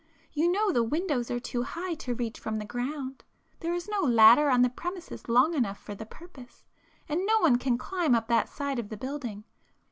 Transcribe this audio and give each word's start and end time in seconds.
You 0.33 0.51
know 0.51 0.71
the 0.71 0.81
windows 0.81 1.29
are 1.29 1.39
too 1.39 1.61
high 1.61 1.93
to 1.93 2.15
reach 2.15 2.39
from 2.39 2.57
the 2.57 2.65
ground,—there 2.65 3.71
is 3.75 3.87
no 3.87 4.01
ladder 4.01 4.49
on 4.49 4.63
the 4.63 4.69
premises 4.71 5.29
long 5.29 5.53
enough 5.53 5.77
for 5.77 5.93
the 5.93 6.07
purpose,—and 6.07 7.23
no 7.23 7.37
one 7.37 7.59
can 7.59 7.77
climb 7.77 8.15
up 8.15 8.27
that 8.27 8.49
side 8.49 8.79
of 8.79 8.89
the 8.89 8.97
building. 8.97 9.43